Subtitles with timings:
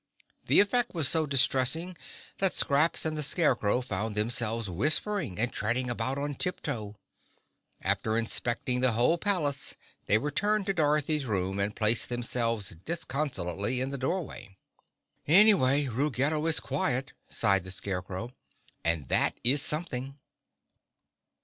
[0.47, 1.95] The effect was so distressing
[2.39, 6.95] that Scraps and the Scarecrow found themselves whispering and treading about on tip toe.
[7.81, 9.75] After inspecting the whole palace
[10.07, 14.57] they returned to Dorothy's room and placed themselves disconsolately in the doorway.
[15.27, 18.31] "Anyway, Ruggedo is quiet," sighed the Scarecrow,
[18.83, 20.17] "and that is something."